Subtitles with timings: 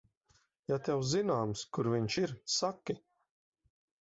[0.71, 2.97] Ja tev zināms, kur viņš ir, saki.